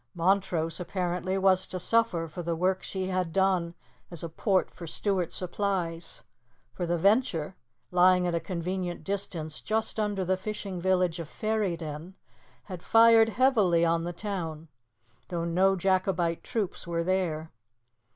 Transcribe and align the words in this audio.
Montrose, 0.15 0.79
apparently, 0.79 1.37
was 1.37 1.67
to 1.67 1.79
suffer 1.79 2.27
for 2.27 2.41
the 2.41 2.55
work 2.55 2.81
she 2.81 3.09
had 3.09 3.31
done 3.31 3.75
as 4.09 4.23
a 4.23 4.29
port 4.29 4.71
for 4.71 4.87
Stuart 4.87 5.31
supplies, 5.31 6.23
for 6.73 6.87
the 6.87 6.97
Venture, 6.97 7.55
lying 7.91 8.25
at 8.25 8.33
a 8.33 8.39
convenient 8.39 9.03
distance 9.03 9.61
just 9.61 9.99
under 9.99 10.25
the 10.25 10.37
fishing 10.37 10.81
village 10.81 11.19
of 11.19 11.29
Ferryden, 11.29 12.15
had 12.63 12.81
fired 12.81 13.29
heavily 13.29 13.85
on 13.85 14.03
the 14.03 14.11
town, 14.11 14.69
though 15.27 15.45
no 15.45 15.75
Jacobite 15.75 16.43
troops 16.43 16.87
were 16.87 17.03
there. 17.03 17.51